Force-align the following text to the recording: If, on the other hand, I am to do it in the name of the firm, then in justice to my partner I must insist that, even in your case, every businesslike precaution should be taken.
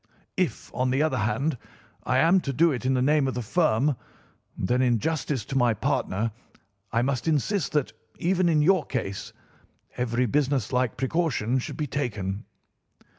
If, 0.35 0.73
on 0.73 0.89
the 0.89 1.03
other 1.03 1.19
hand, 1.19 1.59
I 2.05 2.17
am 2.17 2.39
to 2.41 2.51
do 2.51 2.71
it 2.71 2.87
in 2.87 2.95
the 2.95 3.03
name 3.03 3.27
of 3.27 3.35
the 3.35 3.43
firm, 3.43 3.95
then 4.57 4.81
in 4.81 4.97
justice 4.97 5.45
to 5.45 5.55
my 5.55 5.75
partner 5.75 6.31
I 6.91 7.03
must 7.03 7.27
insist 7.27 7.73
that, 7.73 7.93
even 8.17 8.49
in 8.49 8.63
your 8.63 8.83
case, 8.83 9.31
every 9.97 10.25
businesslike 10.25 10.97
precaution 10.97 11.59
should 11.59 11.77
be 11.77 11.85
taken. 11.85 12.45